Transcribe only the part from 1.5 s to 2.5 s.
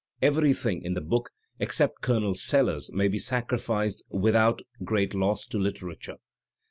except Colonel